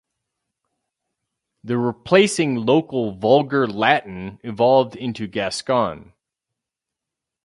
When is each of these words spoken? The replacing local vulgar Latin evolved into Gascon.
The 1.63 1.77
replacing 1.77 2.55
local 2.55 3.11
vulgar 3.15 3.67
Latin 3.67 4.39
evolved 4.43 4.95
into 4.95 5.27
Gascon. 5.27 6.13